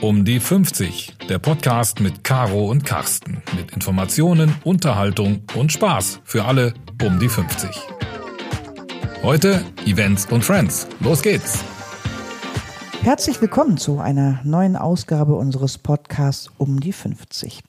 Um 0.00 0.24
die 0.24 0.38
50, 0.38 1.16
der 1.28 1.40
Podcast 1.40 1.98
mit 1.98 2.22
Caro 2.22 2.70
und 2.70 2.84
Carsten. 2.84 3.42
Mit 3.56 3.72
Informationen, 3.72 4.54
Unterhaltung 4.62 5.42
und 5.56 5.72
Spaß 5.72 6.20
für 6.22 6.44
alle 6.44 6.72
um 7.02 7.18
die 7.18 7.28
50. 7.28 7.68
Heute 9.24 9.60
Events 9.86 10.26
und 10.30 10.44
Friends. 10.44 10.86
Los 11.00 11.20
geht's! 11.20 11.64
Herzlich 13.02 13.40
willkommen 13.42 13.76
zu 13.76 13.98
einer 13.98 14.38
neuen 14.44 14.76
Ausgabe 14.76 15.34
unseres 15.34 15.78
Podcasts 15.78 16.48
Um 16.58 16.78
die 16.78 16.92
50. 16.92 17.60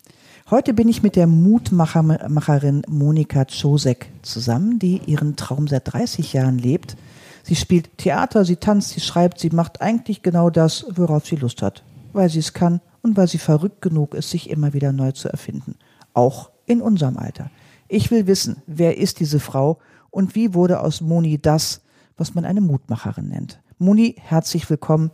Heute 0.52 0.76
bin 0.76 0.88
ich 0.88 1.02
mit 1.02 1.16
der 1.16 1.26
Mutmacherin 1.26 2.84
Monika 2.88 3.46
Czosek 3.46 4.12
zusammen, 4.22 4.78
die 4.78 5.02
ihren 5.08 5.36
Traum 5.36 5.68
seit 5.68 5.92
30 5.92 6.34
Jahren 6.34 6.60
lebt. 6.60 6.96
Sie 7.42 7.56
spielt 7.56 7.98
Theater, 7.98 8.46
sie 8.46 8.58
tanzt, 8.58 8.90
sie 8.90 9.02
schreibt, 9.02 9.40
sie 9.40 9.50
macht 9.50 9.82
eigentlich 9.82 10.22
genau 10.22 10.52
das, 10.52 10.86
worauf 10.94 11.26
sie 11.26 11.36
Lust 11.36 11.64
hat 11.64 11.82
weil 12.14 12.30
sie 12.30 12.40
es 12.40 12.54
kann 12.54 12.82
und 13.02 13.18
weil 13.18 13.28
sie 13.28 13.38
verrückt 13.38 13.82
genug 13.82 14.14
ist, 14.14 14.30
sich 14.30 14.50
immer 14.50 14.74
wieder 14.74 14.92
neu 14.92 15.12
zu 15.12 15.30
erfinden. 15.30 15.76
Auch 16.14 16.52
in 16.66 16.82
unserem 16.82 17.18
Alter. 17.18 17.50
Ich 17.88 18.12
will 18.12 18.28
wissen, 18.28 18.62
wer 18.68 18.98
ist 18.98 19.20
diese 19.20 19.40
Frau 19.40 19.80
und 20.12 20.36
wie 20.36 20.54
wurde 20.54 20.82
aus 20.82 21.02
Moni 21.02 21.40
das, 21.42 21.82
was 22.18 22.36
man 22.36 22.46
eine 22.46 22.62
Mutmacherin 22.62 23.30
nennt. 23.30 23.60
Moni, 23.78 24.16
herzlich 24.20 24.70
willkommen 24.70 25.12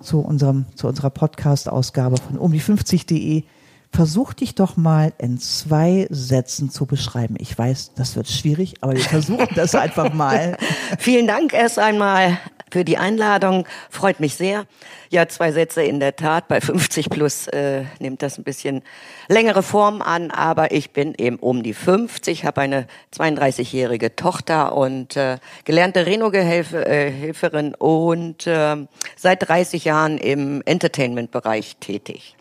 zu 0.00 0.20
unserem, 0.20 0.66
zu 0.74 0.86
unserer 0.86 1.10
Podcast-Ausgabe 1.10 2.16
von 2.16 2.38
um 2.38 2.52
die 2.52 2.60
50.de. 2.60 3.44
Versuch 3.90 4.32
dich 4.32 4.54
doch 4.54 4.76
mal 4.76 5.12
in 5.18 5.38
zwei 5.38 6.06
Sätzen 6.10 6.70
zu 6.70 6.86
beschreiben. 6.86 7.36
Ich 7.38 7.56
weiß, 7.56 7.92
das 7.94 8.16
wird 8.16 8.28
schwierig, 8.28 8.74
aber 8.80 8.94
wir 8.94 9.00
versuchen 9.00 9.48
das 9.54 9.74
einfach 9.74 10.12
mal. 10.12 10.56
Vielen 10.98 11.26
Dank 11.26 11.52
erst 11.52 11.78
einmal 11.78 12.38
für 12.70 12.84
die 12.84 12.98
Einladung. 12.98 13.66
Freut 13.90 14.20
mich 14.20 14.34
sehr. 14.34 14.66
Ja, 15.10 15.28
zwei 15.28 15.52
Sätze 15.52 15.82
in 15.82 16.00
der 16.00 16.16
Tat. 16.16 16.48
Bei 16.48 16.60
50 16.60 17.10
plus 17.10 17.46
äh, 17.48 17.84
nimmt 18.00 18.22
das 18.22 18.38
ein 18.38 18.44
bisschen 18.44 18.82
längere 19.28 19.62
Form 19.62 20.02
an, 20.02 20.30
aber 20.30 20.72
ich 20.72 20.90
bin 20.90 21.14
eben 21.16 21.36
um 21.36 21.62
die 21.62 21.74
50, 21.74 22.44
habe 22.44 22.60
eine 22.60 22.86
32-jährige 23.16 24.16
Tochter 24.16 24.76
und 24.76 25.16
äh, 25.16 25.38
gelernte 25.64 26.06
Reno-Helferin 26.06 27.74
und 27.74 28.46
äh, 28.46 28.76
seit 29.16 29.48
30 29.48 29.84
Jahren 29.84 30.18
im 30.18 30.62
Entertainment-Bereich 30.64 31.76
tätig. 31.78 32.36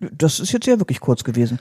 Das 0.00 0.40
ist 0.40 0.52
jetzt 0.52 0.66
ja 0.66 0.78
wirklich 0.78 1.00
kurz 1.00 1.24
gewesen. 1.24 1.60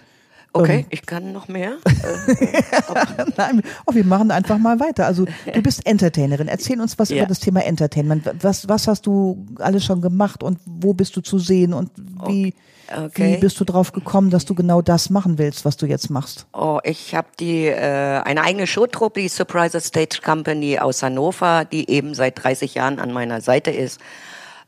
Okay, 0.52 0.80
ähm, 0.80 0.86
ich 0.89 1.05
kann 1.05 1.31
noch 1.31 1.47
mehr. 1.47 1.73
Nein, 3.38 3.61
oh, 3.86 3.94
wir 3.94 4.03
machen 4.03 4.31
einfach 4.31 4.58
mal 4.58 4.80
weiter. 4.80 5.06
Also 5.06 5.25
du 5.25 5.61
bist 5.61 5.86
Entertainerin. 5.86 6.47
Erzähl 6.47 6.81
uns 6.81 6.97
was 6.97 7.09
ja. 7.09 7.17
über 7.17 7.28
das 7.28 7.39
Thema 7.39 7.64
Entertainment. 7.64 8.30
Was, 8.41 8.67
was 8.67 8.88
hast 8.88 9.06
du 9.06 9.45
alles 9.59 9.86
schon 9.86 10.02
gemacht 10.02 10.41
und 10.41 10.59
wo 10.66 10.94
bist 10.94 11.16
du 11.16 11.22
zu 11.22 11.38
sehen 11.38 11.73
und 11.73 11.91
wie, 12.28 12.56
okay. 12.91 13.36
wie 13.36 13.38
bist 13.39 13.59
du 13.59 13.64
drauf 13.64 13.91
gekommen, 13.91 14.31
dass 14.31 14.45
du 14.45 14.56
genau 14.56 14.81
das 14.81 15.11
machen 15.11 15.38
willst, 15.38 15.66
was 15.66 15.78
du 15.78 15.86
jetzt 15.86 16.09
machst? 16.09 16.47
Oh, 16.53 16.80
ich 16.84 17.13
habe 17.13 17.28
die 17.39 17.66
äh, 17.66 18.22
eine 18.22 18.41
eigene 18.41 18.66
Showtruppe, 18.66 19.22
die 19.22 19.28
Surprise 19.28 19.80
Stage 19.80 20.22
Company 20.23 20.80
aus 20.80 21.03
Hannover, 21.03 21.66
die 21.66 21.89
eben 21.89 22.16
seit 22.16 22.44
30 22.44 22.73
Jahren 22.73 23.00
an 23.00 23.11
meiner 23.11 23.41
Seite 23.41 23.69
ist. 23.69 24.00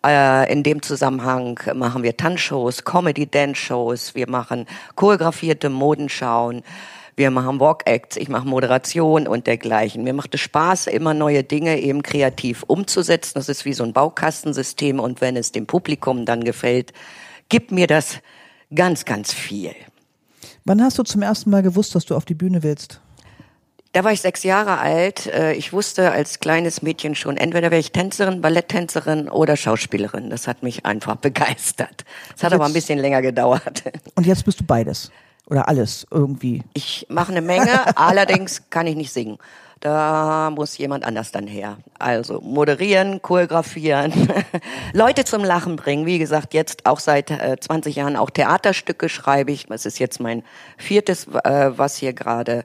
Äh, 0.05 0.51
in 0.51 0.63
dem 0.63 0.81
Zusammenhang 0.81 1.59
machen 1.75 2.03
wir 2.03 2.17
Tanzshows, 2.17 2.83
Comedy-Dance-Shows, 2.83 4.15
wir 4.15 4.29
machen 4.29 4.65
choreografierte 4.95 5.69
Modenschauen. 5.69 6.63
Wir 7.17 7.29
machen 7.29 7.59
Walk-Acts, 7.59 8.15
ich 8.15 8.29
mache 8.29 8.47
Moderation 8.47 9.27
und 9.27 9.45
dergleichen. 9.45 10.03
Mir 10.03 10.13
macht 10.13 10.33
es 10.33 10.41
Spaß, 10.41 10.87
immer 10.87 11.13
neue 11.13 11.43
Dinge 11.43 11.79
eben 11.79 12.03
kreativ 12.03 12.63
umzusetzen. 12.63 13.33
Das 13.35 13.49
ist 13.49 13.65
wie 13.65 13.73
so 13.73 13.83
ein 13.83 13.93
Baukastensystem 13.93 14.99
und 14.99 15.19
wenn 15.19 15.35
es 15.35 15.51
dem 15.51 15.67
Publikum 15.67 16.25
dann 16.25 16.43
gefällt, 16.43 16.93
gibt 17.49 17.71
mir 17.71 17.85
das 17.85 18.21
ganz, 18.73 19.03
ganz 19.03 19.33
viel. 19.33 19.75
Wann 20.63 20.81
hast 20.81 20.97
du 20.97 21.03
zum 21.03 21.21
ersten 21.21 21.49
Mal 21.49 21.63
gewusst, 21.63 21.93
dass 21.95 22.05
du 22.05 22.15
auf 22.15 22.25
die 22.25 22.33
Bühne 22.33 22.63
willst? 22.63 23.01
Da 23.93 24.05
war 24.05 24.13
ich 24.13 24.21
sechs 24.21 24.43
Jahre 24.43 24.77
alt. 24.77 25.27
Äh, 25.27 25.53
ich 25.53 25.73
wusste 25.73 26.11
als 26.11 26.39
kleines 26.39 26.81
Mädchen 26.81 27.13
schon, 27.13 27.35
entweder 27.35 27.71
wäre 27.71 27.79
ich 27.79 27.91
Tänzerin, 27.91 28.41
Balletttänzerin 28.41 29.27
oder 29.27 29.57
Schauspielerin. 29.57 30.29
Das 30.29 30.47
hat 30.47 30.63
mich 30.63 30.85
einfach 30.85 31.15
begeistert. 31.17 32.05
Es 32.35 32.43
hat 32.43 32.53
aber 32.53 32.65
ein 32.65 32.73
bisschen 32.73 32.99
länger 32.99 33.21
gedauert. 33.21 33.83
Und 34.15 34.25
jetzt 34.25 34.45
bist 34.45 34.61
du 34.61 34.63
beides 34.63 35.11
oder 35.47 35.67
alles 35.67 36.07
irgendwie? 36.09 36.63
Ich 36.73 37.05
mache 37.09 37.31
eine 37.31 37.41
Menge, 37.41 37.97
allerdings 37.97 38.69
kann 38.69 38.87
ich 38.87 38.95
nicht 38.95 39.11
singen. 39.11 39.37
Da 39.81 40.51
muss 40.51 40.77
jemand 40.77 41.03
anders 41.03 41.31
dann 41.31 41.47
her. 41.47 41.77
Also 41.97 42.39
moderieren, 42.39 43.21
choreografieren, 43.21 44.13
Leute 44.93 45.25
zum 45.25 45.43
Lachen 45.43 45.75
bringen. 45.75 46.05
Wie 46.05 46.19
gesagt, 46.19 46.53
jetzt 46.53 46.85
auch 46.85 46.99
seit 46.99 47.31
äh, 47.31 47.57
20 47.59 47.95
Jahren 47.95 48.15
auch 48.15 48.29
Theaterstücke 48.29 49.09
schreibe 49.09 49.51
ich. 49.51 49.65
Das 49.65 49.85
ist 49.85 49.99
jetzt 49.99 50.21
mein 50.21 50.43
viertes, 50.77 51.27
äh, 51.43 51.71
was 51.75 51.97
hier 51.97 52.13
gerade 52.13 52.63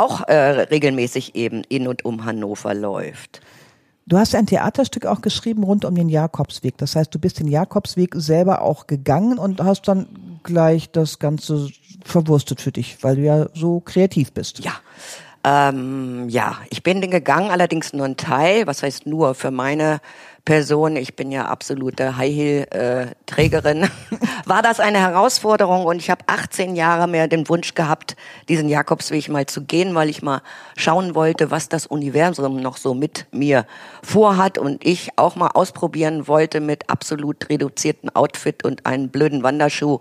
auch 0.00 0.26
äh, 0.28 0.34
regelmäßig 0.62 1.34
eben 1.34 1.62
in 1.68 1.86
und 1.86 2.04
um 2.04 2.24
Hannover 2.24 2.74
läuft. 2.74 3.40
Du 4.06 4.18
hast 4.18 4.34
ein 4.34 4.46
Theaterstück 4.46 5.06
auch 5.06 5.20
geschrieben 5.20 5.62
rund 5.62 5.84
um 5.84 5.94
den 5.94 6.08
Jakobsweg. 6.08 6.76
Das 6.78 6.96
heißt, 6.96 7.14
du 7.14 7.18
bist 7.18 7.38
den 7.38 7.46
Jakobsweg 7.46 8.14
selber 8.16 8.62
auch 8.62 8.88
gegangen 8.88 9.38
und 9.38 9.62
hast 9.62 9.86
dann 9.86 10.40
gleich 10.42 10.90
das 10.90 11.18
Ganze 11.18 11.68
verwurstet 12.04 12.60
für 12.60 12.72
dich, 12.72 13.02
weil 13.02 13.16
du 13.16 13.22
ja 13.22 13.46
so 13.54 13.80
kreativ 13.80 14.32
bist. 14.32 14.64
Ja. 14.64 14.72
Ähm, 15.42 16.28
ja, 16.28 16.58
ich 16.68 16.82
bin 16.82 17.00
den 17.00 17.10
gegangen, 17.10 17.50
allerdings 17.50 17.92
nur 17.92 18.04
ein 18.04 18.16
Teil. 18.16 18.66
Was 18.66 18.82
heißt 18.82 19.06
nur? 19.06 19.34
Für 19.34 19.50
meine 19.50 20.00
Person, 20.44 20.96
ich 20.96 21.16
bin 21.16 21.30
ja 21.30 21.46
absolute 21.46 22.16
High-Heel-Trägerin, 22.16 23.88
war 24.46 24.62
das 24.62 24.80
eine 24.80 24.98
Herausforderung 24.98 25.84
und 25.84 25.96
ich 25.96 26.10
habe 26.10 26.24
18 26.26 26.76
Jahre 26.76 27.06
mehr 27.08 27.28
den 27.28 27.48
Wunsch 27.48 27.74
gehabt, 27.74 28.16
diesen 28.48 28.68
Jakobsweg 28.68 29.28
mal 29.28 29.46
zu 29.46 29.62
gehen, 29.62 29.94
weil 29.94 30.08
ich 30.08 30.22
mal 30.22 30.42
schauen 30.76 31.14
wollte, 31.14 31.50
was 31.50 31.68
das 31.68 31.86
Universum 31.86 32.60
noch 32.60 32.78
so 32.78 32.94
mit 32.94 33.26
mir 33.32 33.66
vorhat 34.02 34.58
und 34.58 34.84
ich 34.84 35.10
auch 35.16 35.36
mal 35.36 35.48
ausprobieren 35.48 36.26
wollte 36.26 36.60
mit 36.60 36.88
absolut 36.88 37.48
reduzierten 37.48 38.14
Outfit 38.14 38.64
und 38.64 38.86
einem 38.86 39.08
blöden 39.08 39.42
Wanderschuh 39.42 39.98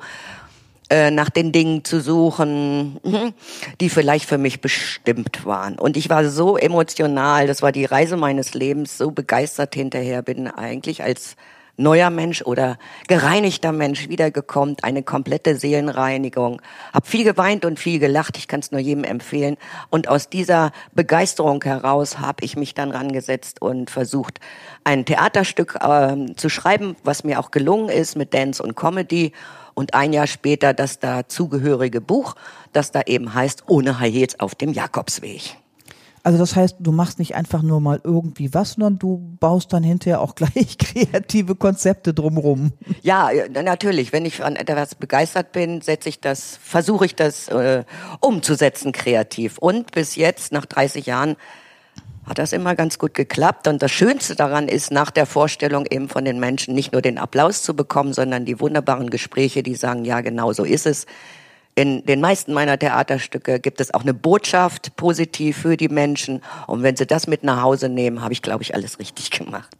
äh, 0.89 1.11
nach 1.11 1.29
den 1.29 1.51
Dingen 1.51 1.83
zu 1.85 2.01
suchen, 2.01 2.99
mhm, 3.03 3.33
die 3.79 3.89
vielleicht 3.89 4.25
für 4.25 4.37
mich 4.37 4.61
bestimmt 4.61 5.45
waren. 5.45 5.77
Und 5.77 5.97
ich 5.97 6.09
war 6.09 6.27
so 6.27 6.57
emotional, 6.57 7.47
das 7.47 7.61
war 7.61 7.71
die 7.71 7.85
Reise 7.85 8.17
meines 8.17 8.53
Lebens, 8.53 8.97
so 8.97 9.11
begeistert 9.11 9.75
hinterher 9.75 10.21
bin 10.21 10.47
eigentlich 10.47 11.03
als 11.03 11.35
neuer 11.79 12.09
Mensch 12.09 12.41
oder 12.41 12.77
gereinigter 13.07 13.71
Mensch 13.71 14.09
wiedergekommen, 14.09 14.75
eine 14.81 15.01
komplette 15.01 15.55
Seelenreinigung. 15.55 16.61
Hab 16.93 17.07
viel 17.07 17.23
geweint 17.23 17.65
und 17.65 17.79
viel 17.79 17.99
gelacht, 17.99 18.37
ich 18.37 18.47
kann 18.47 18.59
es 18.59 18.71
nur 18.71 18.81
jedem 18.81 19.03
empfehlen. 19.03 19.57
Und 19.89 20.07
aus 20.07 20.29
dieser 20.29 20.71
Begeisterung 20.93 21.63
heraus 21.63 22.19
habe 22.19 22.43
ich 22.43 22.55
mich 22.55 22.73
dann 22.73 22.91
rangesetzt 22.91 23.61
und 23.61 23.89
versucht, 23.89 24.39
ein 24.83 25.05
Theaterstück 25.05 25.77
äh, 25.81 26.35
zu 26.35 26.49
schreiben, 26.49 26.95
was 27.03 27.23
mir 27.23 27.39
auch 27.39 27.51
gelungen 27.51 27.89
ist 27.89 28.15
mit 28.15 28.33
Dance 28.33 28.61
und 28.61 28.75
Comedy 28.75 29.31
und 29.73 29.93
ein 29.93 30.11
Jahr 30.11 30.27
später 30.27 30.73
das 30.73 30.99
dazugehörige 30.99 32.01
Buch, 32.01 32.35
das 32.73 32.91
da 32.91 33.01
eben 33.05 33.33
heißt 33.33 33.63
Ohne 33.67 33.99
Heels 33.99 34.39
auf 34.39 34.53
dem 34.53 34.73
Jakobsweg. 34.73 35.55
Also 36.23 36.37
das 36.37 36.55
heißt, 36.55 36.77
du 36.79 36.91
machst 36.91 37.19
nicht 37.19 37.35
einfach 37.35 37.61
nur 37.61 37.79
mal 37.79 37.99
irgendwie 38.03 38.53
was, 38.53 38.73
sondern 38.73 38.99
du 38.99 39.35
baust 39.39 39.71
dann 39.73 39.83
hinterher 39.83 40.21
auch 40.21 40.35
gleich 40.35 40.77
kreative 40.77 41.55
Konzepte 41.55 42.13
drumrum. 42.13 42.73
Ja, 43.01 43.29
natürlich. 43.63 44.13
Wenn 44.13 44.25
ich 44.25 44.43
an 44.43 44.55
etwas 44.55 44.95
begeistert 44.95 45.51
bin, 45.51 45.81
setze 45.81 46.09
ich 46.09 46.19
das, 46.19 46.59
versuche 46.61 47.05
ich 47.05 47.15
das 47.15 47.47
äh, 47.49 47.83
umzusetzen 48.19 48.91
kreativ. 48.91 49.57
Und 49.57 49.91
bis 49.91 50.15
jetzt, 50.15 50.51
nach 50.51 50.65
30 50.65 51.05
Jahren, 51.05 51.35
hat 52.29 52.37
das 52.37 52.53
immer 52.53 52.75
ganz 52.75 52.99
gut 52.99 53.13
geklappt. 53.13 53.67
Und 53.67 53.81
das 53.81 53.91
Schönste 53.91 54.35
daran 54.35 54.67
ist, 54.67 54.91
nach 54.91 55.11
der 55.11 55.25
Vorstellung 55.25 55.85
eben 55.89 56.09
von 56.09 56.25
den 56.25 56.39
Menschen 56.39 56.75
nicht 56.75 56.93
nur 56.93 57.01
den 57.01 57.17
Applaus 57.17 57.63
zu 57.63 57.75
bekommen, 57.75 58.13
sondern 58.13 58.45
die 58.45 58.59
wunderbaren 58.59 59.09
Gespräche, 59.09 59.63
die 59.63 59.75
sagen, 59.75 60.05
ja, 60.05 60.21
genau 60.21 60.53
so 60.53 60.63
ist 60.63 60.85
es. 60.85 61.05
In 61.75 62.05
den 62.05 62.19
meisten 62.19 62.53
meiner 62.53 62.77
Theaterstücke 62.77 63.59
gibt 63.59 63.79
es 63.79 63.93
auch 63.93 64.01
eine 64.01 64.13
Botschaft 64.13 64.95
positiv 64.95 65.57
für 65.57 65.77
die 65.77 65.87
Menschen. 65.87 66.41
Und 66.67 66.83
wenn 66.83 66.97
sie 66.97 67.05
das 67.05 67.27
mit 67.27 67.43
nach 67.43 67.61
Hause 67.61 67.89
nehmen, 67.89 68.21
habe 68.21 68.33
ich, 68.33 68.41
glaube 68.41 68.63
ich, 68.63 68.75
alles 68.75 68.99
richtig 68.99 69.31
gemacht. 69.31 69.75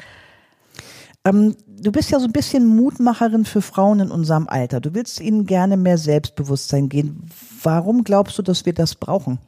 Ähm, 1.25 1.55
du 1.67 1.91
bist 1.91 2.11
ja 2.11 2.19
so 2.19 2.25
ein 2.25 2.31
bisschen 2.31 2.65
Mutmacherin 2.65 3.45
für 3.45 3.61
Frauen 3.61 3.99
in 3.99 4.11
unserem 4.11 4.47
Alter. 4.47 4.79
Du 4.79 4.93
willst 4.93 5.19
ihnen 5.19 5.45
gerne 5.45 5.75
mehr 5.75 5.97
Selbstbewusstsein 5.97 6.89
geben. 6.89 7.29
Warum 7.63 8.03
glaubst 8.03 8.37
du, 8.37 8.41
dass 8.41 8.65
wir 8.65 8.73
das 8.73 8.95
brauchen? 8.95 9.39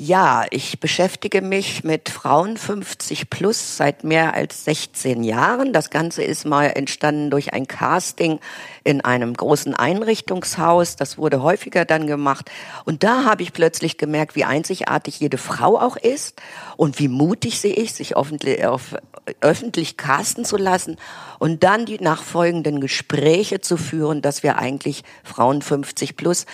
Ja, 0.00 0.44
ich 0.50 0.78
beschäftige 0.78 1.42
mich 1.42 1.82
mit 1.82 2.08
Frauen 2.08 2.56
50 2.56 3.30
plus 3.30 3.76
seit 3.76 4.04
mehr 4.04 4.32
als 4.32 4.64
16 4.64 5.24
Jahren. 5.24 5.72
Das 5.72 5.90
Ganze 5.90 6.22
ist 6.22 6.46
mal 6.46 6.66
entstanden 6.66 7.30
durch 7.30 7.52
ein 7.52 7.66
Casting 7.66 8.38
in 8.84 9.00
einem 9.00 9.34
großen 9.34 9.74
Einrichtungshaus. 9.74 10.94
Das 10.94 11.18
wurde 11.18 11.42
häufiger 11.42 11.84
dann 11.84 12.06
gemacht. 12.06 12.48
Und 12.84 13.02
da 13.02 13.24
habe 13.24 13.42
ich 13.42 13.52
plötzlich 13.52 13.98
gemerkt, 13.98 14.36
wie 14.36 14.44
einzigartig 14.44 15.18
jede 15.18 15.36
Frau 15.36 15.80
auch 15.80 15.96
ist 15.96 16.40
und 16.76 17.00
wie 17.00 17.08
mutig 17.08 17.60
sie 17.60 17.74
ist, 17.74 17.96
sich 17.96 18.16
öffentlich, 18.16 18.64
auf, 18.66 18.94
öffentlich 19.40 19.96
casten 19.96 20.44
zu 20.44 20.58
lassen 20.58 20.96
und 21.40 21.64
dann 21.64 21.86
die 21.86 21.98
nachfolgenden 21.98 22.80
Gespräche 22.80 23.60
zu 23.60 23.76
führen, 23.76 24.22
dass 24.22 24.44
wir 24.44 24.58
eigentlich 24.58 25.02
Frauen 25.24 25.60
50 25.60 26.16
plus 26.16 26.46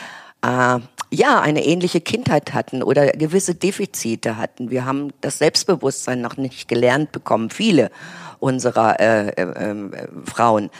äh, 0.44 0.80
ja, 1.10 1.40
eine 1.40 1.64
ähnliche 1.64 2.00
Kindheit 2.00 2.52
hatten 2.54 2.82
oder 2.82 3.06
gewisse 3.08 3.54
Defizite 3.54 4.36
hatten. 4.36 4.70
Wir 4.70 4.84
haben 4.84 5.12
das 5.20 5.38
Selbstbewusstsein 5.38 6.20
noch 6.20 6.36
nicht 6.36 6.68
gelernt 6.68 7.12
bekommen, 7.12 7.50
viele 7.50 7.90
unserer 8.40 9.00
äh, 9.00 9.28
äh, 9.28 9.42
äh, 9.42 10.08
Frauen. 10.24 10.70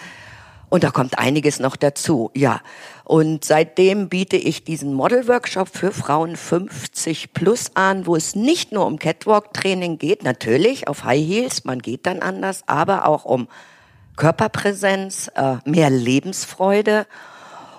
Und 0.70 0.82
da 0.82 0.90
kommt 0.90 1.18
einiges 1.18 1.60
noch 1.60 1.76
dazu, 1.76 2.30
ja. 2.34 2.60
Und 3.04 3.44
seitdem 3.44 4.08
biete 4.08 4.36
ich 4.36 4.64
diesen 4.64 4.92
Model-Workshop 4.94 5.68
für 5.68 5.92
Frauen 5.92 6.36
50 6.36 7.32
plus 7.32 7.70
an, 7.74 8.06
wo 8.06 8.16
es 8.16 8.34
nicht 8.34 8.72
nur 8.72 8.86
um 8.86 8.98
Catwalk-Training 8.98 9.98
geht, 9.98 10.24
natürlich 10.24 10.88
auf 10.88 11.04
High 11.04 11.24
Heels, 11.24 11.64
man 11.64 11.80
geht 11.80 12.06
dann 12.06 12.20
anders, 12.20 12.64
aber 12.66 13.06
auch 13.06 13.24
um 13.24 13.46
Körperpräsenz, 14.16 15.30
äh, 15.36 15.56
mehr 15.64 15.90
Lebensfreude 15.90 17.06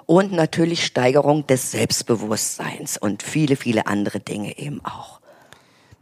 und 0.06 0.31
natürlich 0.31 0.86
Steigerung 0.86 1.48
des 1.48 1.72
Selbstbewusstseins 1.72 2.98
und 2.98 3.24
viele, 3.24 3.56
viele 3.56 3.88
andere 3.88 4.19
Dinge 4.19 4.57
eben 4.57 4.84
auch. 4.86 5.19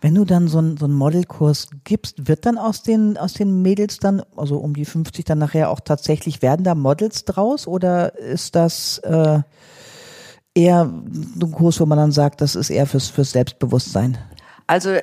Wenn 0.01 0.15
du 0.15 0.25
dann 0.25 0.49
so 0.49 0.57
einen 0.57 0.75
so 0.75 0.83
einen 0.83 0.95
Modelkurs 0.95 1.69
gibst, 1.85 2.27
wird 2.27 2.45
dann 2.45 2.57
aus 2.57 2.83
den, 2.83 3.17
aus 3.17 3.33
den 3.33 3.61
Mädels 3.61 3.99
dann, 3.99 4.21
also 4.35 4.57
um 4.57 4.73
die 4.73 4.83
50 4.83 5.23
dann 5.23 5.37
nachher 5.37 5.69
auch 5.69 5.79
tatsächlich, 5.79 6.41
werden 6.41 6.65
da 6.65 6.75
Models 6.75 7.23
draus 7.23 7.67
oder 7.67 8.17
ist 8.19 8.55
das 8.55 8.97
äh, 8.99 9.39
eher 10.53 10.81
ein 10.83 11.51
Kurs, 11.53 11.79
wo 11.79 11.85
man 11.85 11.97
dann 11.97 12.11
sagt, 12.11 12.41
das 12.41 12.55
ist 12.55 12.69
eher 12.69 12.85
fürs, 12.85 13.07
fürs 13.07 13.31
Selbstbewusstsein? 13.31 14.17
Also 14.67 14.97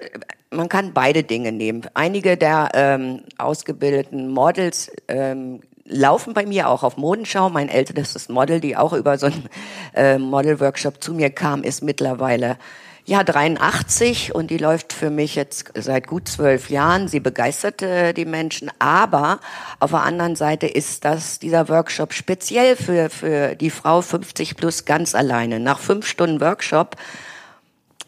man 0.50 0.69
kann 0.69 0.93
beide 0.93 1.23
Dinge 1.23 1.53
nehmen. 1.53 1.82
Einige 1.94 2.37
der 2.37 2.69
ähm, 2.75 3.23
ausgebildeten 3.38 4.29
Models 4.29 4.91
ähm, 5.08 5.61
laufen 5.90 6.32
bei 6.32 6.46
mir 6.46 6.69
auch 6.69 6.82
auf 6.82 6.96
Modenschau. 6.96 7.50
Mein 7.50 7.69
ältestes 7.69 8.28
Model, 8.28 8.60
die 8.60 8.76
auch 8.76 8.92
über 8.92 9.19
so 9.19 9.26
einen 9.26 9.48
äh, 9.94 10.19
Model-Workshop 10.19 11.02
zu 11.02 11.12
mir 11.12 11.31
kam, 11.31 11.62
ist 11.62 11.82
mittlerweile 11.82 12.56
ja 13.04 13.25
83 13.25 14.34
und 14.34 14.50
die 14.50 14.58
läuft 14.58 14.92
für 14.92 15.10
mich 15.10 15.34
jetzt 15.34 15.72
seit 15.75 16.06
gut 16.06 16.28
zwölf 16.28 16.70
Jahren. 16.70 17.08
Sie 17.08 17.20
begeisterte 17.20 18.14
die 18.14 18.25
Menschen, 18.25 18.70
aber 18.78 19.40
auf 19.81 19.90
der 19.90 20.02
anderen 20.02 20.37
Seite 20.37 20.66
ist 20.66 21.04
das 21.04 21.38
dieser 21.38 21.69
Workshop 21.69 22.12
speziell 22.12 22.76
für 22.76 23.10
für 23.10 23.56
die 23.56 23.70
Frau 23.70 24.00
50 24.00 24.56
plus 24.56 24.84
ganz 24.84 25.14
alleine. 25.14 25.58
Nach 25.60 25.81
fünf 25.81 26.06
Stunden 26.06 26.40
Workshop 26.40 26.96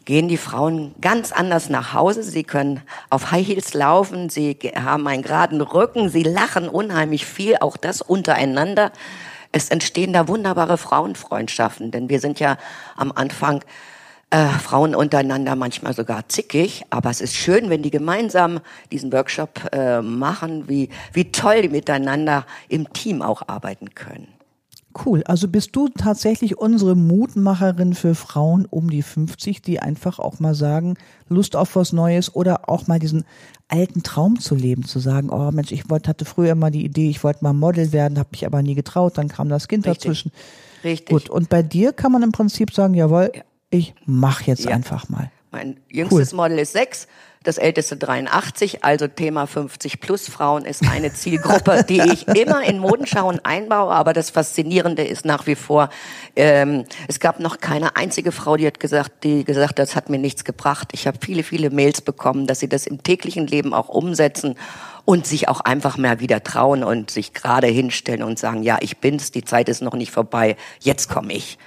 gehen 0.05 0.27
die 0.27 0.37
Frauen 0.37 0.93
ganz 1.01 1.31
anders 1.31 1.69
nach 1.69 1.93
Hause. 1.93 2.23
Sie 2.23 2.43
können 2.43 2.81
auf 3.09 3.31
High 3.31 3.47
Heels 3.47 3.73
laufen, 3.73 4.29
sie 4.29 4.57
haben 4.75 5.07
einen 5.07 5.23
geraden 5.23 5.61
Rücken, 5.61 6.09
sie 6.09 6.23
lachen 6.23 6.67
unheimlich 6.67 7.25
viel, 7.25 7.57
auch 7.59 7.77
das 7.77 8.01
untereinander. 8.01 8.91
Es 9.51 9.69
entstehen 9.69 10.13
da 10.13 10.27
wunderbare 10.27 10.77
Frauenfreundschaften, 10.77 11.91
denn 11.91 12.09
wir 12.09 12.19
sind 12.19 12.39
ja 12.39 12.57
am 12.95 13.11
Anfang 13.11 13.63
äh, 14.31 14.47
Frauen 14.47 14.95
untereinander 14.95 15.55
manchmal 15.55 15.93
sogar 15.93 16.27
zickig, 16.27 16.83
aber 16.89 17.11
es 17.11 17.21
ist 17.21 17.35
schön, 17.35 17.69
wenn 17.69 17.83
die 17.83 17.91
gemeinsam 17.91 18.61
diesen 18.91 19.13
Workshop 19.13 19.69
äh, 19.71 20.01
machen, 20.01 20.67
wie, 20.67 20.89
wie 21.13 21.31
toll 21.31 21.61
die 21.61 21.69
miteinander 21.69 22.47
im 22.67 22.91
Team 22.93 23.21
auch 23.21 23.43
arbeiten 23.47 23.93
können. 23.93 24.27
Cool. 25.05 25.23
Also 25.25 25.47
bist 25.47 25.75
du 25.75 25.87
tatsächlich 25.89 26.57
unsere 26.57 26.95
Mutmacherin 26.95 27.93
für 27.93 28.15
Frauen 28.15 28.65
um 28.65 28.89
die 28.89 29.01
50, 29.01 29.61
die 29.61 29.79
einfach 29.79 30.19
auch 30.19 30.39
mal 30.39 30.53
sagen, 30.55 30.95
Lust 31.29 31.55
auf 31.55 31.75
was 31.75 31.93
Neues 31.93 32.35
oder 32.35 32.69
auch 32.69 32.87
mal 32.87 32.99
diesen 32.99 33.25
alten 33.69 34.03
Traum 34.03 34.39
zu 34.39 34.53
leben, 34.55 34.83
zu 34.85 34.99
sagen, 34.99 35.29
oh 35.31 35.49
Mensch, 35.51 35.71
ich 35.71 35.89
wollte, 35.89 36.09
hatte 36.09 36.25
früher 36.25 36.53
mal 36.55 36.69
die 36.69 36.85
Idee, 36.85 37.09
ich 37.09 37.23
wollte 37.23 37.43
mal 37.43 37.53
Model 37.53 37.91
werden, 37.91 38.19
habe 38.19 38.29
mich 38.31 38.45
aber 38.45 38.61
nie 38.61 38.75
getraut, 38.75 39.17
dann 39.17 39.29
kam 39.29 39.49
das 39.49 39.67
Kind 39.67 39.85
Richtig. 39.87 40.03
dazwischen. 40.03 40.31
Richtig. 40.83 41.09
Gut. 41.09 41.29
Und 41.29 41.49
bei 41.49 41.63
dir 41.63 41.93
kann 41.93 42.11
man 42.11 42.21
im 42.21 42.31
Prinzip 42.31 42.71
sagen, 42.73 42.93
jawohl, 42.93 43.31
ich 43.69 43.95
mach 44.05 44.41
jetzt 44.41 44.65
Ja. 44.65 44.71
einfach 44.75 45.09
mal. 45.09 45.31
Mein 45.53 45.79
jüngstes 45.87 46.33
Model 46.33 46.57
ist 46.57 46.73
sechs, 46.73 47.07
das 47.43 47.59
älteste 47.59 47.95
83, 47.95 48.83
also 48.83 49.07
Thema 49.07 49.45
50 49.45 49.99
plus 49.99 50.27
Frauen 50.27 50.65
ist 50.65 50.81
eine 50.89 51.13
Zielgruppe, 51.13 51.85
die 51.87 52.01
ich 52.01 52.27
immer 52.35 52.63
in 52.63 52.79
Modenschauen 52.79 53.39
einbaue. 53.45 53.93
Aber 53.93 54.13
das 54.13 54.31
Faszinierende 54.31 55.03
ist 55.03 55.25
nach 55.25 55.45
wie 55.45 55.53
vor, 55.53 55.89
ähm, 56.35 56.85
es 57.07 57.19
gab 57.19 57.39
noch 57.39 57.59
keine 57.59 57.95
einzige 57.95 58.31
Frau, 58.31 58.57
die 58.57 58.65
hat 58.65 58.79
gesagt, 58.79 59.23
die 59.23 59.43
gesagt, 59.43 59.69
hat, 59.69 59.79
das 59.79 59.95
hat 59.95 60.09
mir 60.09 60.17
nichts 60.17 60.43
gebracht. 60.43 60.89
Ich 60.93 61.05
habe 61.05 61.19
viele, 61.21 61.43
viele 61.43 61.69
Mails 61.69 62.01
bekommen, 62.01 62.47
dass 62.47 62.59
sie 62.59 62.67
das 62.67 62.87
im 62.87 63.03
täglichen 63.03 63.45
Leben 63.45 63.75
auch 63.75 63.89
umsetzen 63.89 64.55
und 65.05 65.27
sich 65.27 65.49
auch 65.49 65.59
einfach 65.59 65.97
mal 65.99 66.19
wieder 66.19 66.43
trauen 66.43 66.83
und 66.83 67.11
sich 67.11 67.31
gerade 67.31 67.67
hinstellen 67.67 68.23
und 68.23 68.39
sagen, 68.39 68.63
ja, 68.63 68.79
ich 68.81 68.97
bin's, 68.97 69.29
die 69.29 69.45
Zeit 69.45 69.69
ist 69.69 69.83
noch 69.83 69.93
nicht 69.93 70.11
vorbei, 70.11 70.55
jetzt 70.79 71.09
komme 71.09 71.31
ich. 71.33 71.59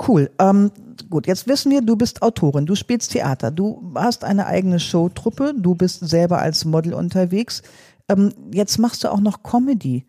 Cool. 0.00 0.30
Ähm, 0.40 0.72
gut, 1.08 1.26
jetzt 1.26 1.46
wissen 1.46 1.70
wir, 1.70 1.80
du 1.80 1.96
bist 1.96 2.22
Autorin, 2.22 2.66
du 2.66 2.74
spielst 2.74 3.12
Theater, 3.12 3.50
du 3.50 3.92
hast 3.94 4.24
eine 4.24 4.46
eigene 4.46 4.80
Showtruppe, 4.80 5.54
du 5.56 5.74
bist 5.74 6.08
selber 6.08 6.40
als 6.40 6.64
Model 6.64 6.94
unterwegs. 6.94 7.62
Ähm, 8.08 8.32
jetzt 8.52 8.78
machst 8.78 9.04
du 9.04 9.12
auch 9.12 9.20
noch 9.20 9.42
Comedy. 9.42 10.04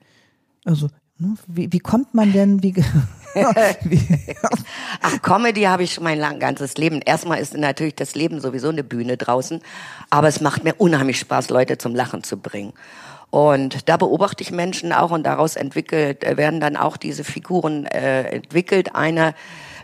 Also, 0.66 0.90
ne, 1.20 1.36
wie, 1.48 1.72
wie 1.72 1.80
kommt 1.80 2.14
man 2.16 2.34
denn, 2.34 2.64
wie, 2.64 2.74
Ach, 5.02 5.22
Comedy 5.22 5.64
habe 5.64 5.84
ich 5.84 5.94
schon 5.94 6.04
mein 6.04 6.20
lang, 6.20 6.40
ganzes 6.40 6.78
Leben. 6.78 7.02
Erstmal 7.02 7.40
ist 7.40 7.56
natürlich 7.56 7.96
das 7.96 8.16
Leben 8.16 8.40
sowieso 8.40 8.70
eine 8.70 8.84
Bühne 8.84 9.18
draußen, 9.18 9.62
aber 10.10 10.30
es 10.30 10.42
macht 10.42 10.64
mir 10.64 10.74
unheimlich 10.76 11.20
Spaß, 11.20 11.50
Leute 11.50 11.78
zum 11.78 11.94
Lachen 11.94 12.24
zu 12.24 12.38
bringen. 12.38 12.74
Und 13.30 13.90
da 13.90 13.98
beobachte 13.98 14.44
ich 14.44 14.52
Menschen 14.52 14.94
auch 14.94 15.12
und 15.12 15.26
daraus 15.26 15.58
entwickelt 15.58 16.24
äh, 16.24 16.38
werden 16.38 16.62
dann 16.62 16.78
auch 16.78 16.96
diese 16.96 17.24
Figuren 17.24 17.86
äh, 17.86 18.24
entwickelt. 18.24 18.96
Eine 18.96 19.36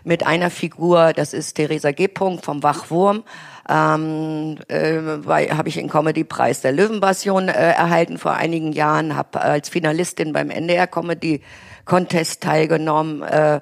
mit 0.04 0.26
einer 0.26 0.50
Figur, 0.50 1.12
das 1.12 1.32
ist 1.32 1.54
Theresa 1.54 1.92
G. 1.92 2.08
Vom 2.14 2.62
Wachwurm. 2.62 3.24
Ähm, 3.68 4.56
äh, 4.68 5.00
habe 5.50 5.68
ich 5.68 5.74
den 5.76 5.88
Comedy-Preis 5.88 6.62
der 6.62 6.72
Löwenpassion 6.72 7.48
äh, 7.48 7.52
erhalten 7.52 8.18
vor 8.18 8.32
einigen 8.32 8.72
Jahren, 8.72 9.16
habe 9.16 9.40
als 9.40 9.68
Finalistin 9.68 10.32
beim 10.32 10.50
NDR 10.50 10.88
Comedy 10.88 11.42
Contest 11.84 12.42
teilgenommen. 12.42 13.22
Äh, 13.22 13.60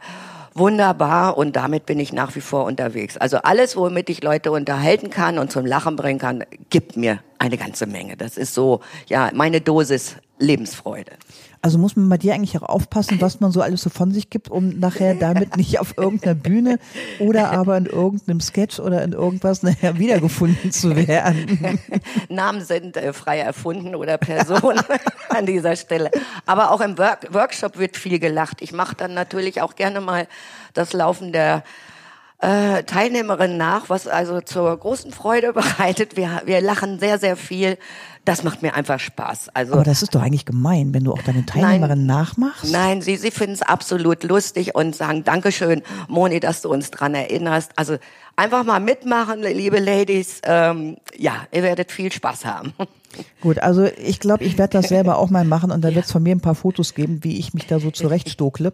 wunderbar 0.55 1.37
und 1.37 1.57
damit 1.57 1.87
bin 1.87 2.01
ich 2.01 2.13
nach 2.13 2.35
wie 2.35 2.41
vor 2.41 2.65
unterwegs. 2.65 3.17
Also 3.17 3.39
alles, 3.39 3.77
womit 3.77 4.11
ich 4.11 4.23
Leute 4.23 4.51
unterhalten 4.53 5.11
kann 5.11 5.39
und 5.39 5.53
zum 5.53 5.67
Lachen 5.67 5.97
bringen 5.97 6.19
kann, 6.19 6.45
gibt 6.71 6.97
mir 6.97 7.21
eine 7.41 7.57
ganze 7.57 7.87
Menge. 7.87 8.17
Das 8.17 8.37
ist 8.37 8.55
so, 8.55 8.81
ja, 9.09 9.31
meine 9.35 9.61
Dosis 9.61 10.17
Lebensfreude. 10.39 11.13
Also 11.63 11.79
muss 11.79 11.97
man 11.97 12.09
bei 12.09 12.17
dir 12.17 12.35
eigentlich 12.35 12.57
auch 12.59 12.69
aufpassen, 12.69 13.21
was 13.21 13.41
man 13.41 13.53
so 13.53 13.61
alles 13.61 13.83
so 13.83 13.91
von 13.91 14.13
sich 14.13 14.31
gibt, 14.31 14.51
um 14.51 14.79
nachher 14.79 15.15
damit 15.15 15.57
nicht 15.57 15.79
auf 15.79 15.97
irgendeiner 15.99 16.35
Bühne 16.35 16.79
oder 17.19 17.51
aber 17.51 17.77
in 17.77 17.87
irgendeinem 17.87 18.41
Sketch 18.41 18.79
oder 18.79 19.03
in 19.03 19.13
irgendwas 19.13 19.63
nachher 19.63 19.99
wiedergefunden 19.99 20.73
zu 20.73 20.97
werden. 20.97 21.79
Namen 22.31 22.63
sind 22.63 22.97
äh, 22.97 23.13
frei 23.13 23.41
erfunden 23.41 23.95
oder 23.95 24.17
Personen 24.17 24.81
an 25.29 25.45
dieser 25.45 25.77
Stelle. 25.77 26.11
Aber 26.47 26.71
auch 26.71 26.81
im 26.81 26.97
Work 26.97 27.33
Workshop 27.33 27.79
wird 27.79 27.97
viel 27.97 28.19
gelacht. 28.19 28.63
Ich 28.63 28.73
mache 28.73 28.97
dann 28.97 29.13
natürlich 29.13 29.61
auch 29.61 29.77
gerne 29.77 30.01
mal 30.01 30.27
das 30.73 30.95
Laufen 30.95 31.33
der 31.33 31.63
äh, 32.41 32.83
Teilnehmerin 32.85 33.57
nach, 33.57 33.89
was 33.89 34.07
also 34.07 34.41
zur 34.41 34.77
großen 34.77 35.13
Freude 35.13 35.53
bereitet. 35.55 36.17
Wir, 36.17 36.43
wir 36.45 36.61
lachen 36.61 36.99
sehr, 36.99 37.19
sehr 37.19 37.37
viel. 37.37 37.79
Das 38.25 38.45
macht 38.45 38.63
mir 38.63 38.75
einfach 38.75 39.01
Spaß. 39.01 39.51
Also 39.55 39.75
Aber 39.75 39.83
das 39.83 40.03
ist 40.03 40.15
doch 40.15 40.21
eigentlich 40.21 40.45
gemein, 40.45 40.93
wenn 40.93 41.05
du 41.05 41.13
auch 41.13 41.23
deine 41.23 41.47
Teilnehmerin 41.47 42.05
nachmachst. 42.05 42.71
Nein, 42.71 43.01
sie, 43.01 43.17
sie 43.17 43.31
finden 43.31 43.55
es 43.55 43.63
absolut 43.63 44.25
lustig 44.25 44.75
und 44.75 44.95
sagen 44.95 45.25
Dankeschön, 45.25 45.83
Moni, 46.09 46.39
dass 46.39 46.61
du 46.63 46.71
uns 46.71 46.91
dran 46.91 47.15
erinnerst. 47.15 47.73
Also 47.77 47.97
einfach 48.37 48.65
mal 48.65 48.81
mitmachen, 48.81 49.41
liebe 49.43 49.79
Ladies. 49.79 50.41
Ähm, 50.45 50.97
ja, 51.17 51.47
ihr 51.51 51.63
werdet 51.63 51.93
viel 51.93 52.13
Spaß 52.13 52.45
haben. 52.45 52.75
Gut, 53.41 53.59
also 53.59 53.85
ich 53.85 54.21
glaube, 54.21 54.45
ich 54.45 54.59
werde 54.59 54.79
das 54.79 54.89
selber 54.89 55.19
auch 55.19 55.31
mal 55.31 55.45
machen 55.45 55.71
und 55.71 55.83
da 55.83 55.95
wird 55.95 56.05
es 56.05 56.13
von 56.13 56.23
mir 56.23 56.35
ein 56.35 56.41
paar 56.41 56.55
Fotos 56.55 56.95
geben, 56.95 57.23
wie 57.23 57.39
ich 57.39 57.55
mich 57.55 57.67
da 57.67 57.81
so 57.81 57.91
zurechtstokle. 57.91 58.73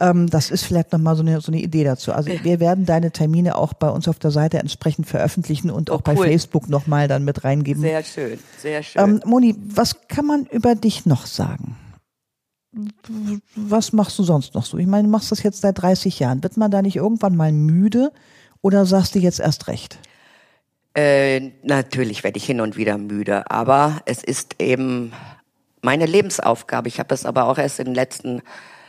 Ähm, 0.00 0.28
das 0.28 0.50
ist 0.50 0.64
vielleicht 0.64 0.92
nochmal 0.92 1.16
so 1.16 1.22
eine, 1.22 1.40
so 1.40 1.50
eine 1.50 1.60
Idee 1.60 1.84
dazu. 1.84 2.12
Also 2.12 2.30
wir 2.42 2.60
werden 2.60 2.86
deine 2.86 3.10
Termine 3.10 3.56
auch 3.56 3.72
bei 3.72 3.88
uns 3.88 4.08
auf 4.08 4.18
der 4.18 4.30
Seite 4.30 4.58
entsprechend 4.58 5.06
veröffentlichen 5.06 5.70
und 5.70 5.90
auch 5.90 6.02
bei 6.02 6.16
cool. 6.16 6.26
Facebook 6.26 6.68
nochmal 6.68 7.08
dann 7.08 7.24
mit 7.24 7.44
reingeben. 7.44 7.82
Sehr 7.82 8.04
schön, 8.04 8.38
sehr 8.58 8.82
schön. 8.82 9.02
Ähm, 9.02 9.20
Moni, 9.24 9.56
was 9.58 9.96
kann 10.08 10.26
man 10.26 10.46
über 10.46 10.74
dich 10.74 11.06
noch 11.06 11.26
sagen? 11.26 11.76
Was 13.54 13.92
machst 13.92 14.18
du 14.18 14.22
sonst 14.22 14.54
noch 14.54 14.64
so? 14.64 14.78
Ich 14.78 14.86
meine, 14.86 15.04
du 15.04 15.10
machst 15.10 15.30
das 15.30 15.42
jetzt 15.42 15.60
seit 15.60 15.80
30 15.82 16.18
Jahren. 16.18 16.42
Wird 16.42 16.56
man 16.56 16.70
da 16.70 16.80
nicht 16.80 16.96
irgendwann 16.96 17.36
mal 17.36 17.52
müde 17.52 18.12
oder 18.62 18.86
sagst 18.86 19.14
du 19.14 19.18
jetzt 19.18 19.40
erst 19.40 19.68
recht? 19.68 19.98
Äh, 20.94 21.52
natürlich 21.62 22.22
werde 22.22 22.36
ich 22.36 22.44
hin 22.44 22.60
und 22.60 22.76
wieder 22.76 22.98
müde, 22.98 23.50
aber 23.50 24.02
es 24.04 24.22
ist 24.22 24.56
eben 24.60 25.12
meine 25.80 26.06
Lebensaufgabe. 26.06 26.88
Ich 26.88 26.98
habe 26.98 27.08
das 27.08 27.24
aber 27.24 27.44
auch 27.44 27.58
erst 27.58 27.78
in 27.78 27.86
den 27.86 27.94
letzten 27.94 28.42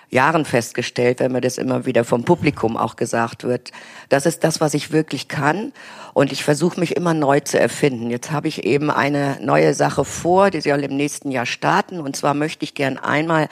Jahren 0.10 0.46
festgestellt, 0.46 1.20
wenn 1.20 1.32
mir 1.32 1.42
das 1.42 1.58
immer 1.58 1.86
wieder 1.86 2.04
vom 2.04 2.24
Publikum 2.24 2.78
auch 2.78 2.96
gesagt 2.96 3.44
wird. 3.44 3.72
Das 4.10 4.26
ist 4.26 4.44
das, 4.44 4.62
was 4.62 4.76
ich 4.76 4.92
wirklich 4.92 5.28
kann. 5.28 5.74
Und 6.14 6.32
ich 6.32 6.44
versuche 6.44 6.80
mich 6.80 6.96
immer 6.96 7.14
neu 7.14 7.40
zu 7.40 7.60
erfinden. 7.60 8.12
Jetzt 8.12 8.32
habe 8.32 8.48
ich 8.48 8.64
eben 8.64 8.92
eine 8.92 9.40
neue 9.42 9.74
Sache 9.74 10.06
vor, 10.06 10.52
die 10.52 10.62
soll 10.62 10.84
im 10.84 10.96
nächsten 10.96 11.32
Jahr 11.32 11.48
starten. 11.48 12.00
Und 12.00 12.16
zwar 12.16 12.36
möchte 12.36 12.64
ich 12.64 12.76
gern 12.76 12.98
einmal 12.98 13.48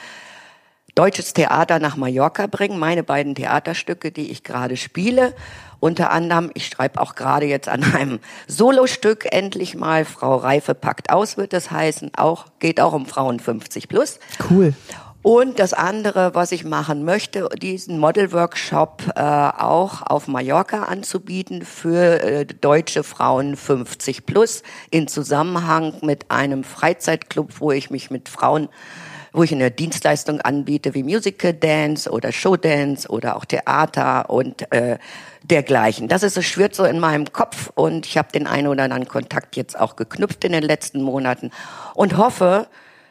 deutsches 0.94 1.34
Theater 1.34 1.80
nach 1.80 1.96
Mallorca 1.96 2.46
bringen. 2.46 2.78
Meine 2.78 3.02
beiden 3.02 3.34
Theaterstücke, 3.34 4.12
die 4.12 4.30
ich 4.30 4.44
gerade 4.44 4.76
spiele. 4.76 5.34
Unter 5.82 6.12
anderem, 6.12 6.52
ich 6.54 6.68
schreibe 6.68 7.00
auch 7.00 7.16
gerade 7.16 7.46
jetzt 7.46 7.68
an 7.68 7.82
einem 7.82 8.20
Solostück 8.46 9.26
endlich 9.32 9.74
mal. 9.74 10.04
Frau 10.04 10.36
Reife 10.36 10.76
packt 10.76 11.10
aus, 11.10 11.36
wird 11.36 11.52
das 11.52 11.72
heißen. 11.72 12.12
Auch, 12.16 12.46
geht 12.60 12.80
auch 12.80 12.92
um 12.92 13.04
Frauen 13.04 13.40
50 13.40 13.88
plus. 13.88 14.20
Cool. 14.48 14.74
Und 15.22 15.58
das 15.58 15.72
andere, 15.72 16.36
was 16.36 16.52
ich 16.52 16.64
machen 16.64 17.04
möchte, 17.04 17.48
diesen 17.60 17.98
Model-Workshop 17.98 19.12
äh, 19.16 19.20
auch 19.22 20.02
auf 20.02 20.28
Mallorca 20.28 20.84
anzubieten 20.84 21.64
für 21.64 22.22
äh, 22.22 22.46
deutsche 22.46 23.02
Frauen 23.02 23.56
50 23.56 24.24
plus 24.24 24.62
in 24.92 25.08
Zusammenhang 25.08 25.94
mit 26.02 26.30
einem 26.30 26.62
Freizeitclub, 26.62 27.54
wo 27.58 27.72
ich 27.72 27.90
mich 27.90 28.08
mit 28.08 28.28
Frauen 28.28 28.68
wo 29.32 29.42
ich 29.42 29.52
eine 29.52 29.70
Dienstleistung 29.70 30.40
anbiete 30.40 30.94
wie 30.94 31.02
Musical 31.02 31.54
Dance 31.54 32.10
oder 32.10 32.32
Show 32.32 32.56
Dance 32.56 33.08
oder 33.08 33.36
auch 33.36 33.44
Theater 33.44 34.28
und 34.30 34.70
äh, 34.72 34.98
dergleichen. 35.42 36.08
Das 36.08 36.22
ist, 36.22 36.36
es 36.36 36.44
schwirrt 36.44 36.74
so 36.74 36.84
in 36.84 36.98
meinem 36.98 37.32
Kopf 37.32 37.70
und 37.74 38.06
ich 38.06 38.18
habe 38.18 38.30
den 38.32 38.46
einen 38.46 38.68
oder 38.68 38.84
anderen 38.84 39.08
Kontakt 39.08 39.56
jetzt 39.56 39.78
auch 39.78 39.96
geknüpft 39.96 40.44
in 40.44 40.52
den 40.52 40.62
letzten 40.62 41.02
Monaten 41.02 41.50
und 41.94 42.16
hoffe, 42.16 42.68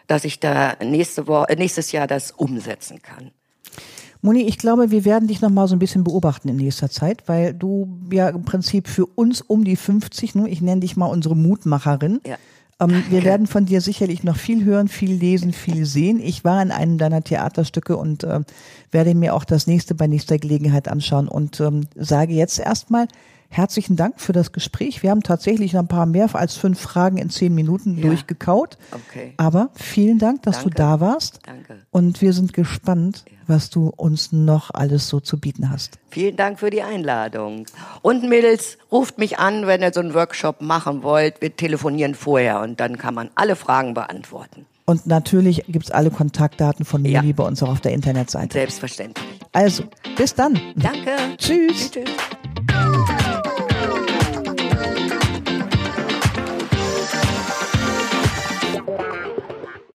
dass 0.08 0.26
ich 0.26 0.40
da 0.40 0.76
nächste 0.84 1.28
Woche, 1.28 1.50
äh, 1.50 1.56
nächstes 1.56 1.92
Jahr 1.92 2.08
das 2.08 2.32
umsetzen 2.32 3.02
kann. 3.02 3.32
Moni, 4.24 4.44
ich 4.44 4.60
glaube, 4.60 4.92
wir 4.92 5.04
werden 5.04 5.28
dich 5.28 5.42
noch 5.42 5.50
mal 5.50 5.68
so 5.68 5.76
ein 5.76 5.80
bisschen 5.80 6.04
beobachten 6.04 6.48
in 6.48 6.58
nächster 6.58 6.92
Zeit, 6.92 7.24
weil 7.28 7.56
du 7.56 7.88
ja 8.12 8.30
im 8.30 8.46
Prinzip 8.46 8.88
für 8.88 9.08
uns 9.08 9.42
um 9.42 9.64
die 9.64 9.76
50, 9.76 10.36
nur 10.36 10.48
ich 10.48 10.62
nenne 10.62 10.82
dich 10.82 10.96
mal 10.96 11.08
unsere 11.08 11.36
Mutmacherin. 11.36 12.22
Ja. 12.26 12.38
Ähm, 12.82 13.04
wir 13.10 13.24
werden 13.24 13.48
von 13.48 13.66
dir 13.66 13.80
sicherlich 13.80 14.24
noch 14.24 14.38
viel 14.38 14.66
hören, 14.66 14.88
viel 14.88 15.14
lesen, 15.14 15.54
viel 15.54 15.86
sehen. 15.86 16.20
Ich 16.20 16.44
war 16.44 16.62
in 16.62 16.72
einem 16.72 16.98
deiner 16.98 17.24
Theaterstücke 17.24 17.96
und 17.96 18.24
äh, 18.24 18.42
werde 18.92 19.16
mir 19.16 19.36
auch 19.36 19.46
das 19.46 19.68
nächste 19.68 19.96
bei 19.96 20.08
nächster 20.08 20.38
Gelegenheit 20.38 20.88
anschauen 20.88 21.28
und 21.28 21.60
ähm, 21.60 21.82
sage 21.96 22.34
jetzt 22.34 22.60
erstmal 22.60 23.08
Herzlichen 23.54 23.98
Dank 23.98 24.22
für 24.22 24.32
das 24.32 24.54
Gespräch. 24.54 25.04
Wir 25.04 25.12
haben 25.12 25.24
tatsächlich 25.24 25.78
ein 25.78 25.90
paar 25.90 26.06
mehr 26.06 26.34
als 26.34 26.56
fünf 26.56 26.80
Fragen 26.80 27.18
in 27.18 27.30
zehn 27.30 27.54
Minuten 27.54 27.98
ja. 27.98 28.08
durchgekaut. 28.08 28.78
Okay. 28.94 29.34
Aber 29.36 29.72
vielen 29.76 30.20
Dank, 30.20 30.44
dass 30.44 30.60
Danke. 30.60 30.70
du 30.70 30.76
da 30.78 31.00
warst. 31.02 31.40
Danke. 31.46 31.80
Und 31.92 32.22
wir 32.22 32.32
sind 32.32 32.54
gespannt, 32.54 33.26
ja. 33.28 33.34
was 33.48 33.70
du 33.70 33.90
uns 33.90 34.32
noch 34.32 34.74
alles 34.74 35.10
so 35.10 35.20
zu 35.20 35.38
bieten 35.38 35.70
hast. 35.70 36.00
Vielen 36.12 36.38
Dank 36.38 36.62
für 36.62 36.70
die 36.70 36.82
Einladung. 36.82 37.66
Und 38.02 38.24
Mädels, 38.24 38.78
ruft 38.90 39.18
mich 39.18 39.38
an, 39.38 39.68
wenn 39.68 39.82
ihr 39.82 39.92
so 39.94 40.00
einen 40.00 40.14
Workshop 40.14 40.62
machen 40.62 41.04
wollt. 41.04 41.42
Wir 41.42 41.54
telefonieren 41.54 42.16
vorher 42.16 42.62
und 42.62 42.80
dann 42.80 42.98
kann 42.98 43.14
man 43.14 43.32
alle 43.36 43.58
Fragen 43.58 43.94
beantworten. 43.94 44.66
Und 44.86 45.08
natürlich 45.08 45.66
gibt 45.68 45.86
es 45.86 45.92
alle 45.92 46.10
Kontaktdaten 46.10 46.86
von 46.86 47.02
Mili 47.02 47.28
ja. 47.28 47.34
bei 47.36 47.44
uns 47.44 47.62
auch 47.62 47.70
auf 47.70 47.82
der 47.82 47.92
Internetseite. 47.92 48.54
Selbstverständlich. 48.54 49.28
Also, 49.52 49.84
bis 50.16 50.36
dann. 50.36 50.58
Danke. 50.78 51.12
Tschüss. 51.38 51.92
tschüss. 51.92 52.10